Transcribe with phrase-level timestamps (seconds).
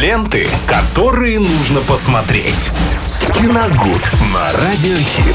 [0.00, 2.70] Ленты, которые нужно посмотреть.
[3.32, 5.34] Киногуд на Радиохит.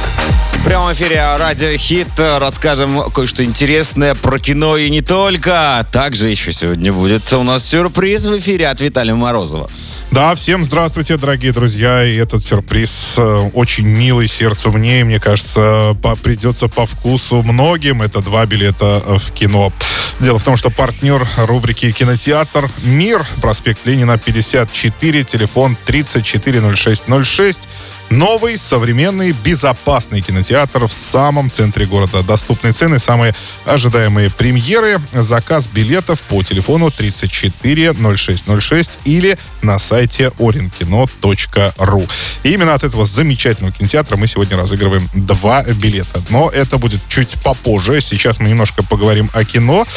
[0.53, 5.83] В прямом эфире Радио расскажем кое-что интересное про кино и не только.
[5.91, 9.67] Также еще сегодня будет у нас сюрприз в эфире от Виталия Морозова.
[10.11, 12.03] Да, всем здравствуйте, дорогие друзья.
[12.03, 14.99] И этот сюрприз э, очень милый сердцу мне.
[14.99, 18.01] И, мне кажется, по, придется по вкусу многим.
[18.01, 19.71] Это два билета э, в кино.
[20.19, 27.69] Дело в том, что партнер рубрики «Кинотеатр Мир», проспект Ленина, 54, телефон 340606.
[28.11, 32.23] Новый, современный, безопасный кинотеатр в самом центре города.
[32.23, 33.33] Доступные цены, самые
[33.63, 34.99] ожидаемые премьеры.
[35.13, 42.09] Заказ билетов по телефону 340606 или на сайте orinkino.ru.
[42.43, 46.21] И именно от этого замечательного кинотеатра мы сегодня разыгрываем два билета.
[46.27, 48.01] Но это будет чуть попозже.
[48.01, 49.87] Сейчас мы немножко поговорим о кино.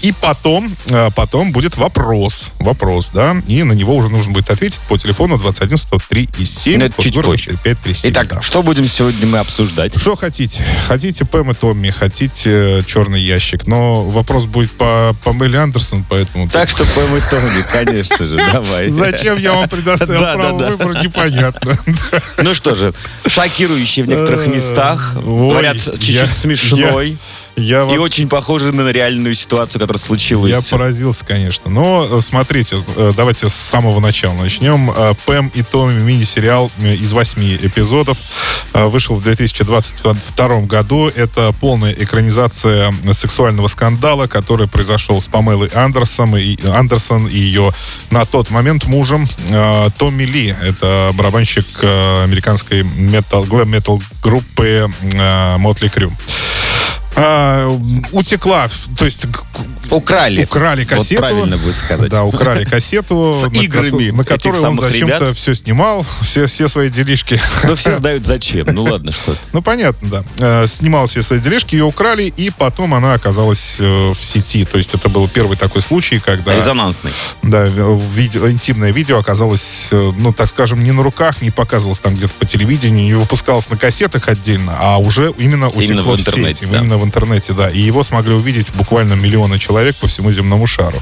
[0.00, 2.52] И потом, э, потом будет вопрос.
[2.60, 3.36] Вопрос, да.
[3.46, 6.78] И на него уже нужно будет ответить по телефону 21 103 и 7.
[6.78, 7.57] Но это чуть позже.
[7.62, 8.12] 537.
[8.12, 8.42] Итак, да.
[8.42, 9.98] что будем сегодня мы обсуждать?
[10.00, 10.64] Что хотите?
[10.88, 13.66] Хотите Пэм и Томми, хотите черный ящик.
[13.66, 16.48] Но вопрос будет по Памеле Андерсон, поэтому...
[16.48, 18.88] Так что Пэм и Томми, конечно же, давай.
[18.88, 21.78] Зачем я вам предоставил право выбора, непонятно.
[22.42, 22.92] Ну что же,
[23.26, 27.16] шокирующий в некоторых Э, местах, говорят, чуть-чуть смешной.
[27.58, 30.52] Я И вот- очень похожий на реальную ситуацию, которая случилась.
[30.52, 31.70] Я поразился, конечно.
[31.70, 34.90] Но э, смотрите, э, давайте с самого начала начнем.
[34.90, 38.18] Э, Пэм и Томми мини-сериал из восьми эпизодов
[38.74, 41.08] вышел в 2022 году.
[41.08, 47.72] Это полная экранизация сексуального скандала, который произошел с Памелой Андерсон и, Андерсон и ее
[48.10, 49.26] на тот момент мужем
[49.98, 50.54] Томми Ли.
[50.62, 54.88] Это барабанщик американской метал, глэм-метал группы
[55.58, 56.12] Мотли Крю.
[57.20, 57.78] А,
[58.12, 59.26] утекла, то есть
[59.90, 60.44] Украли.
[60.44, 61.20] Украли Вот кассету.
[61.20, 62.10] правильно будет сказать.
[62.10, 66.88] Да, украли кассету, С на играми на которой он зачем-то все снимал, все, все свои
[66.88, 67.40] делишки.
[67.64, 68.66] Но все знают зачем.
[68.70, 69.34] Ну ладно, что.
[69.52, 70.24] Ну, понятно, да.
[70.38, 74.64] Э, Снимала все свои делишки, ее украли, и потом она оказалась э, в сети.
[74.64, 76.54] То есть это был первый такой случай, когда...
[76.54, 77.10] Резонансный.
[77.42, 82.14] Да, видео, интимное видео оказалось, э, ну, так скажем, не на руках, не показывалось там
[82.14, 86.20] где-то по телевидению, не выпускалось на кассетах отдельно, а уже именно утекло Именно в в
[86.20, 86.78] интернете, сети, да.
[86.78, 87.70] именно в интернете, да.
[87.70, 90.98] И его смогли увидеть буквально миллионы человек по всему земному шару.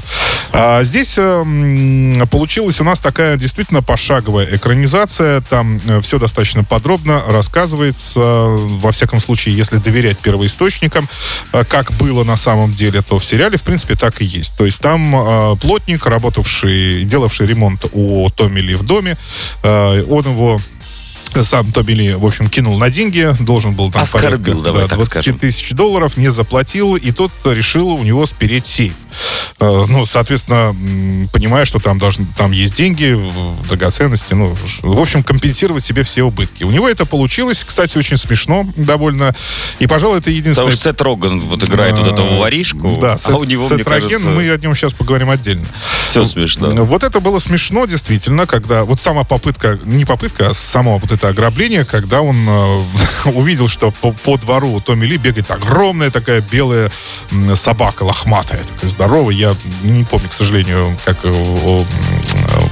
[0.51, 5.41] А здесь э, получилась у нас такая действительно пошаговая экранизация.
[5.41, 8.19] Там все достаточно подробно рассказывается.
[8.19, 11.07] Во всяком случае, если доверять первоисточникам,
[11.53, 14.57] э, как было на самом деле, то в сериале, в принципе, так и есть.
[14.57, 19.17] То есть там э, плотник, работавший, делавший ремонт у Томми Ли в доме,
[19.63, 20.61] э, он его
[21.43, 24.87] сам Томми Ли, в общем, кинул на деньги, должен был там Оскорбил, порядка, давай да,
[24.89, 25.39] так 20 скажем.
[25.39, 28.95] тысяч долларов, не заплатил, и тот решил у него спереть сейф.
[29.59, 30.75] Э, Ну, соответственно,
[31.31, 33.19] понимая, что там, должны, там есть деньги,
[33.67, 36.63] драгоценности, ну, в общем, компенсировать себе все убытки.
[36.63, 39.33] У него это получилось, кстати, очень смешно довольно,
[39.79, 40.71] и, пожалуй, это Потому единственное...
[40.71, 44.09] что Сет Роган вот играет вот этого воришку, Да, а у него, мне Сет Роген,
[44.09, 45.65] кажется, мы о нем сейчас поговорим отдельно.
[46.09, 46.69] все смешно.
[46.85, 51.29] Вот это было смешно, действительно, когда вот сама попытка, не попытка, а само вот это
[51.29, 52.83] ограбление, когда он э,
[53.25, 56.91] увидел, что по, по двору Томми Ли бегает огромная такая белая
[57.55, 59.46] собака, лохматая, такая здоровая.
[59.47, 61.83] Я не помню, к сожалению, как э,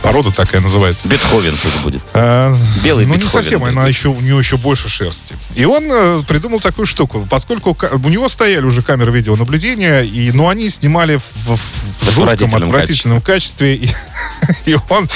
[0.04, 1.08] порода такая называется.
[1.08, 2.02] Бетховен тут будет.
[2.14, 3.70] А, Белый Ну, не Бетховен совсем, будет.
[3.72, 5.36] она еще, у нее еще больше шерсти.
[5.56, 7.26] И он э, придумал такую штуку.
[7.30, 12.24] Поскольку у него стояли уже камеры видеонаблюдения, и, но они снимали в, в- в жутком,
[12.24, 13.76] Отвратительном отвратительном качестве.
[13.76, 13.90] И,
[14.66, 15.08] и он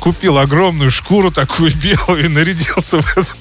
[0.00, 3.34] купил огромную шкуру такую белую и нарядился, в эту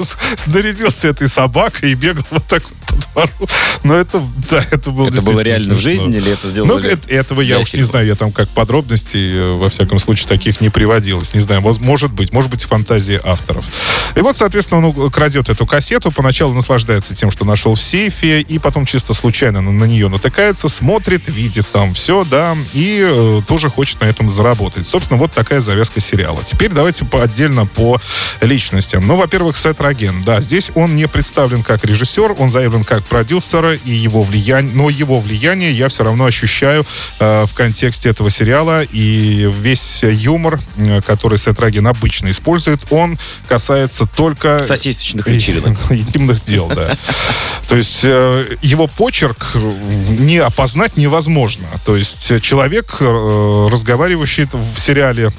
[0.47, 2.95] нарядился этой собакой и бегал вот так вот по
[3.27, 3.49] двору.
[3.83, 5.91] Но это, да, это было Это было реально в смешно.
[6.05, 6.91] жизни или это Ну, сделали?
[6.93, 10.61] это- этого я уж не знаю, я там как подробностей, э, во всяком случае, таких
[10.61, 11.33] не приводилось.
[11.33, 13.65] Не знаю, может быть, может быть, фантазия авторов.
[14.15, 18.59] И вот, соответственно, он крадет эту кассету, поначалу наслаждается тем, что нашел в сейфе, и
[18.59, 23.69] потом чисто случайно на, на нее натыкается, смотрит, видит там все, да, и э, тоже
[23.69, 24.85] хочет на этом заработать.
[24.85, 26.41] Собственно, вот такая завязка сериала.
[26.43, 27.99] Теперь давайте по, отдельно по
[28.41, 29.05] личностям.
[29.07, 30.23] Ну, во-первых, Сет Роген.
[30.23, 34.89] Да, здесь он не представлен как режиссер, он заявлен как продюсер, и его влияние, но
[34.89, 36.85] его влияние я все равно ощущаю
[37.19, 43.17] э, в контексте этого сериала, и весь юмор, э, который Сет Роген обычно использует, он
[43.47, 44.63] касается только...
[44.63, 45.77] Сосисочных вечеринок.
[45.89, 46.97] Интимных дел, да.
[47.67, 49.55] То есть э, его почерк
[50.19, 51.65] не опознать невозможно.
[51.85, 55.31] То есть человек, э, разговаривающий в сериале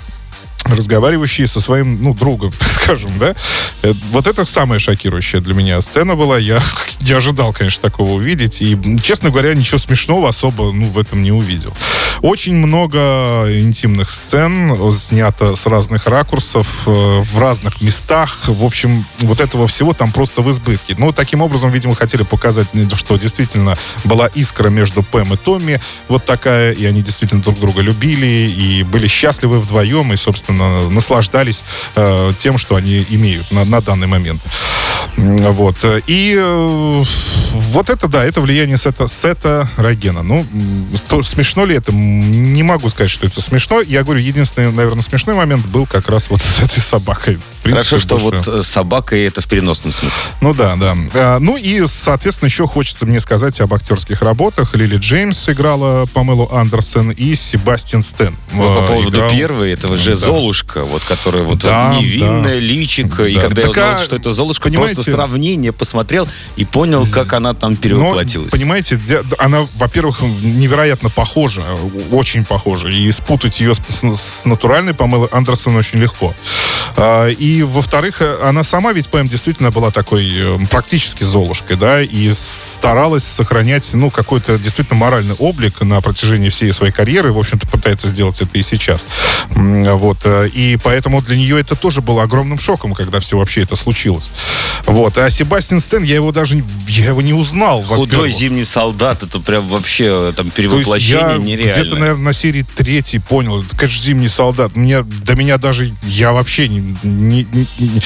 [0.67, 2.53] разговаривающий со своим, ну, другом,
[2.83, 3.35] скажем, да.
[3.83, 6.39] Э, Вот это самая шокирующая для меня сцена была.
[6.39, 6.63] Я
[7.01, 8.63] не ожидал, конечно, такого увидеть.
[8.63, 11.73] И, честно говоря, ничего смешного особо, ну, в этом не увидел.
[12.23, 18.39] Очень много интимных сцен снято с разных ракурсов, э, в разных местах.
[18.47, 20.95] В общем, вот этого всего там просто в избытке.
[20.99, 26.25] Ну, таким образом, видимо, хотели показать, что действительно была искра между Пэм и Томми вот
[26.25, 31.65] такая, и они действительно друг друга любили, и были счастливы вдвоем, и, собственно, наслаждались
[31.95, 34.41] э, тем, что они имеют на, на данный момент.
[35.17, 35.77] Вот.
[36.07, 37.03] И э,
[37.53, 40.23] вот это, да, это влияние сета, сета Рогена.
[40.23, 40.47] Ну,
[41.09, 41.93] то, смешно ли это?
[41.93, 43.81] Не могу сказать, что это смешно.
[43.81, 47.39] Я говорю, единственный, наверное, смешной момент был как раз вот с этой собакой.
[47.67, 50.19] Принципе, Хорошо, что больше- вот э, собака и это в переносном смысле.
[50.41, 50.95] ну да, да.
[51.15, 54.75] А, ну и, соответственно, еще хочется мне сказать об актерских работах.
[54.75, 58.37] Лили Джеймс играла Памелу Андерсон и Себастьян Стэн.
[58.53, 60.17] Вот по э, поводу играл- первой, этого же Да.
[60.17, 62.59] Золушка, вот которая вот Да, невинная, да.
[62.61, 63.25] личико.
[63.25, 63.41] И Да.
[63.43, 67.33] когда я Так, узнал, а, что это Золушка, понимаете- просто сравнение посмотрел и понял, как
[67.33, 68.53] она там перевоплотилась.
[68.53, 69.01] Но, понимаете,
[69.39, 71.65] она, во-первых, невероятно похожа,
[72.11, 72.89] очень похожа.
[72.89, 76.35] И спутать ее с, с- натуральной Памелой Андерсон очень легко.
[76.97, 82.03] А, И, во-вторых, э, она сама ведь, Пэм, действительно была такой э, практически Золушкой, да,
[82.03, 87.67] и старалась сохранять, ну, какой-то действительно моральный облик на протяжении всей своей карьеры, в общем-то,
[87.67, 89.07] пытается сделать это и сейчас.
[89.49, 90.19] Вот.
[90.25, 94.31] э, И поэтому для нее это тоже было огромным шоком, когда все вообще это случилось.
[94.85, 95.17] Вот.
[95.17, 97.83] А Себастьян Стэн, я его даже, я его не узнал.
[97.85, 101.81] Худой зимний солдат, это прям вообще э, там перевоплощение нереально.
[101.81, 104.77] где-то, наверное, на серии третьей понял, это, конечно, зимний солдат.
[104.77, 108.03] Мне, до меня даже, я вообще не, не, не-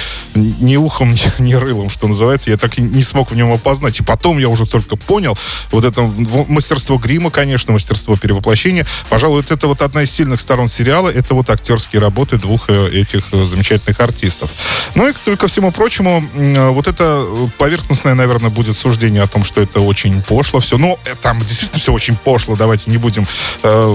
[0.61, 3.99] ни ухом, ни, ни рылом, что называется, я так и не смог в нем опознать.
[4.00, 5.37] И потом я уже только понял,
[5.71, 6.03] вот это
[6.49, 8.87] мастерство грима, конечно, мастерство перевоплощения.
[9.09, 13.25] Пожалуй, это вот одна из сильных сторон сериала, это вот актерские работы двух э, этих
[13.32, 14.50] э, замечательных артистов.
[14.94, 17.27] Ну и к- ко всему прочему, э, вот это
[17.59, 20.79] поверхностное, наверное, будет суждение о том, что это очень пошло все.
[20.79, 23.27] Ну, э, там действительно все очень пошло, давайте не будем
[23.62, 23.93] э,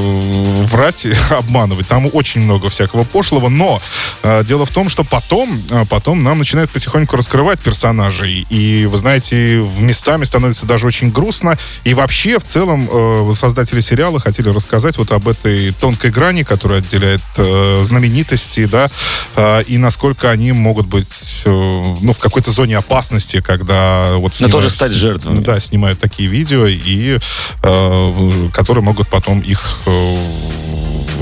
[0.66, 1.88] врать обманывать.
[1.88, 3.82] Там очень много всякого пошлого, но
[4.24, 8.46] э, дело в том, что потом, э, потом нам начинают потихоньку раскрывать персонажей.
[8.50, 11.58] И, вы знаете, в местами становится даже очень грустно.
[11.84, 16.80] И вообще, в целом, э, создатели сериала хотели рассказать вот об этой тонкой грани, которая
[16.80, 18.90] отделяет э, знаменитости, да,
[19.36, 24.48] э, и насколько они могут быть, э, ну, в какой-то зоне опасности, когда вот Но
[24.48, 25.44] тоже снимают- стать жертвами.
[25.44, 27.18] Да, снимают такие видео, и
[27.64, 30.18] э, которые могут потом их, э,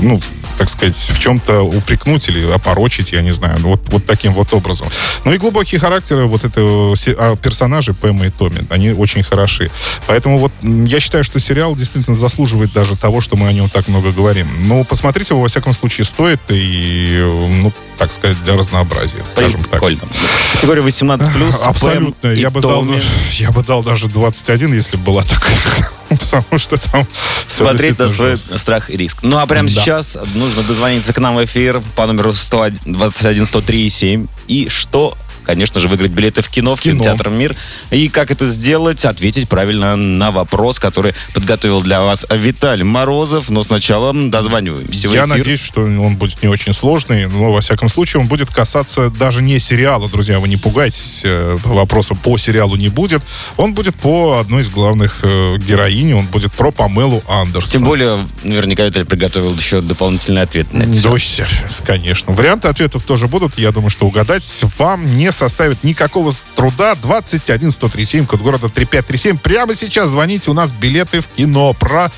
[0.00, 0.20] ну,
[0.58, 4.52] так сказать, в чем-то упрекнуть или опорочить, я не знаю, ну, вот, вот таким вот
[4.52, 4.88] образом.
[5.24, 9.70] Ну и глубокие характеры вот этого а, персонажей Пэма и Томми, они очень хороши.
[10.06, 13.88] Поэтому вот я считаю, что сериал действительно заслуживает даже того, что мы о нем так
[13.88, 14.48] много говорим.
[14.60, 17.18] Ну, посмотреть его, во всяком случае, стоит, и,
[17.62, 19.72] ну, так сказать, для разнообразия, скажем так.
[19.72, 20.00] Прикольно.
[20.52, 21.62] Категория 18 плюс.
[21.62, 22.28] Абсолютно.
[22.28, 22.86] Я бы, дал,
[23.32, 25.90] я бы дал даже 21, если бы была такая.
[26.30, 27.06] Потому что там...
[27.48, 28.58] Смотреть на свой жестко.
[28.58, 29.18] страх и риск.
[29.22, 29.74] Ну а прямо Да.
[29.74, 35.80] сейчас нужно дозвониться к нам в эфир по номеру 121 103 7 и что конечно
[35.80, 37.02] же, выиграть билеты в кино, в, В кино.
[37.02, 37.54] кинотеатр «Мир».
[37.90, 39.04] И как это сделать?
[39.04, 43.50] Ответить правильно на вопрос, который подготовил для вас Виталий Морозов.
[43.50, 48.20] Но сначала дозваниваемся Я надеюсь, что он будет не очень сложный, но, во всяком случае,
[48.22, 52.88] он будет касаться даже не сериала, друзья, вы не пугайтесь, э, вопроса по сериалу не
[52.88, 53.22] будет.
[53.56, 57.70] Он будет по одной из главных э, героинь, он будет про Памелу Андерсон.
[57.70, 61.10] Тем более, наверняка Виталий приготовил еще дополнительный ответ на это.
[61.10, 61.40] Ось,
[61.84, 62.34] конечно.
[62.34, 63.58] Варианты ответов тоже будут.
[63.58, 64.44] Я думаю, что угадать
[64.78, 66.94] вам не составит никакого труда.
[66.94, 69.38] 21 137, код города 3537.
[69.38, 70.50] Прямо сейчас звоните.
[70.50, 72.10] У нас билеты в кино про...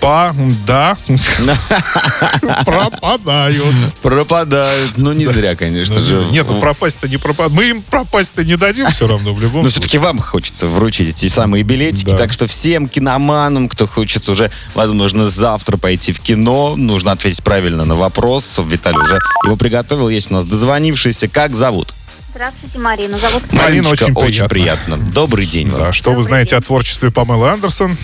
[0.00, 0.34] По...
[0.66, 0.96] Да.
[2.64, 3.96] Пропадают.
[4.02, 4.92] Пропадают.
[4.96, 6.26] Ну, не зря, конечно же.
[6.30, 7.54] Нет, ну пропасть-то не пропадают.
[7.54, 9.80] Мы им пропасть-то не дадим все равно в любом Но случае.
[9.80, 12.10] все-таки вам хочется вручить эти самые билетики.
[12.10, 17.84] Так что всем киноманам, кто хочет уже, возможно, завтра пойти в кино, нужно ответить правильно
[17.84, 18.58] на вопрос.
[18.64, 20.08] Виталий уже его приготовил.
[20.08, 21.28] Есть у нас дозвонившийся.
[21.28, 21.92] Как зовут?
[22.36, 23.18] Здравствуйте, Марина.
[23.18, 24.98] Зовут Марина, Мариночка, очень приятно.
[24.98, 25.80] Добрый день вам.
[25.80, 26.58] Да, что вы Добрый знаете день.
[26.58, 27.96] о творчестве Памелы Андерсон?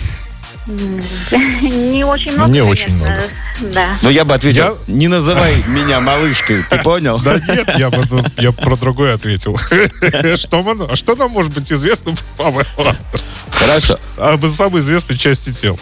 [0.65, 2.51] не очень много.
[2.51, 3.23] Не очень конечно.
[3.61, 3.89] Да.
[4.01, 7.19] Но я бы ответил, Я- не называй меня малышкой, ты понял?
[7.19, 9.55] Да нет, я, бы, ну, я про другое ответил.
[10.37, 13.27] Что, мы- а что нам может быть известно про Памелу Андерсон?
[13.51, 13.99] Хорошо.
[14.17, 15.79] Об самой известной части тел.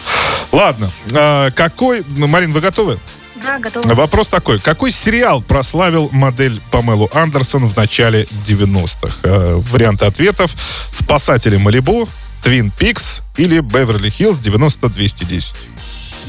[0.52, 0.92] Ладно.
[1.14, 2.04] а, какой...
[2.18, 3.00] ну, Марин, вы готовы?
[3.44, 3.94] Да, готова.
[3.96, 4.60] Вопрос такой.
[4.60, 9.14] Какой сериал прославил модель Памелу Андерсон в начале 90-х?
[9.24, 10.52] Э, варианты ответов.
[10.92, 12.08] «Спасатели Малибу»,
[12.44, 15.56] «Твин Пикс» или «Беверли Хиллз 90-210».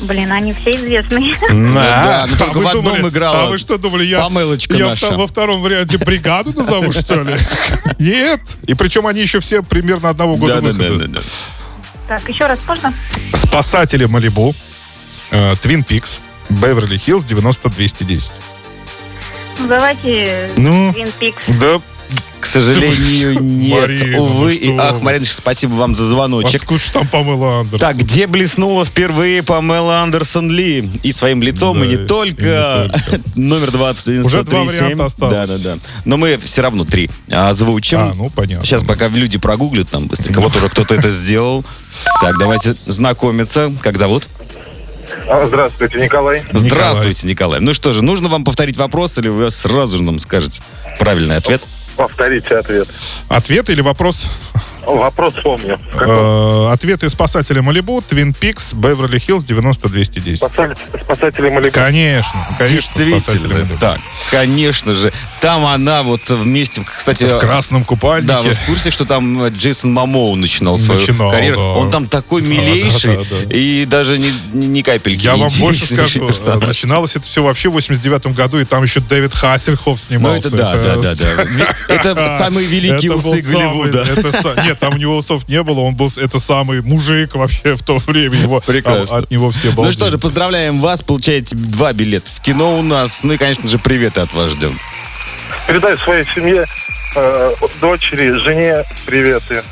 [0.03, 1.35] Блин, они все известные.
[1.41, 4.87] да, но А только вы в одном думали- играла А вы что думали, я, я
[4.89, 5.11] наша.
[5.17, 7.37] во втором варианте бригаду назову, что ли?
[7.99, 8.41] Нет.
[8.67, 11.09] И причем они еще все примерно одного года Да, да, да, выхода.
[11.09, 11.21] да, да.
[12.09, 12.93] Так, еще раз можно?
[13.35, 14.55] Спасатели Малибу,
[15.31, 18.33] э, Твин Пикс, Беверли Хиллз 90-210.
[19.61, 21.35] Ну, давайте Ну, Twin Peaks.
[21.61, 21.81] да,
[22.41, 23.81] К сожалению, нет.
[23.83, 24.53] Марина, ну Увы.
[24.55, 25.01] что и ах.
[25.03, 26.63] Мариночка, спасибо вам за звоночек.
[26.63, 27.79] откуда там Памела Андерсон?
[27.79, 30.91] Так, где блеснула впервые Памела Андерсон Ли?
[31.03, 32.91] И своим лицом, Да, и не и только.
[32.93, 33.21] не только.
[33.37, 35.35] Номер 20 Уже два варианта осталось.
[35.35, 35.79] Да, да, да.
[36.05, 37.99] Но мы все равно три озвучим.
[37.99, 38.67] А, ну, понятно.
[38.67, 40.41] Сейчас пока люди прогуглят там быстренько.
[40.41, 41.65] Вот уже кто-то это сделал.
[42.21, 43.73] Так, давайте знакомиться.
[43.83, 44.25] Как зовут?
[45.29, 46.43] А, Здравствуйте, Николай.
[46.53, 47.61] Здравствуйте, Николай.
[47.61, 50.63] Ну что же, нужно вам повторить вопрос, или вы сразу же нам скажете
[50.99, 51.63] правильный ответ?
[51.97, 52.89] Повторите ответ.
[53.29, 54.27] Ответ или вопрос?
[54.87, 55.79] Вопрос помню.
[55.95, 60.37] Э, Ответы спасателя Малибу, Твин Пикс, Беверли Хиллз 90-210.
[60.37, 61.73] Спасали- Спасатели Малибу.
[61.73, 63.53] Конечно, конечно, спасатели.
[63.53, 63.77] Малибу.
[63.79, 65.13] Так, конечно же.
[65.41, 67.25] Там она вот вместе, кстати...
[67.25, 68.27] В красном купальнике.
[68.29, 71.57] Да, вы в курсе, что там э, Джейсон Мамоу начинал свою Начинал, карьеру?
[71.57, 71.63] да.
[71.63, 73.55] Он там такой Да, милейший да, да, да.
[73.57, 76.63] и даже ни, ни капельки Я не вам больше скажу, персонаж.
[76.63, 80.49] э, начиналось это все вообще в 89 году, и там еще Дэвид Хассельхоф Ну, снимался.
[80.49, 81.45] это да, да, да, да.
[81.89, 84.01] Это самые великие Это был усы самый- Голливуда.
[84.03, 84.33] это
[84.73, 87.99] Нет, там у него усов не было, он был, это самый мужик вообще в то
[87.99, 88.39] время.
[88.41, 89.19] Его, Прекрасно.
[89.19, 89.93] От него все Ну балдели.
[89.95, 93.23] что же, поздравляем вас, получаете два билета в кино у нас.
[93.23, 94.79] Ну и, конечно же, приветы от вас ждем.
[95.67, 96.65] Передай своей семье,
[97.17, 99.63] э, дочери, жене приветы.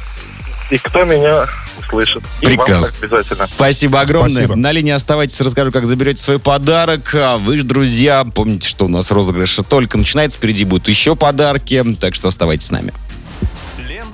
[0.70, 1.46] И кто меня
[1.80, 2.22] услышит.
[2.42, 2.96] И вам Прекрасно.
[3.02, 3.46] обязательно.
[3.48, 4.30] Спасибо огромное.
[4.30, 4.54] Спасибо.
[4.56, 7.12] На линии оставайтесь, расскажу, как заберете свой подарок.
[7.14, 11.82] А вы же, друзья, помните, что у нас розыгрыш только начинается, впереди будут еще подарки,
[12.00, 12.92] так что оставайтесь с нами.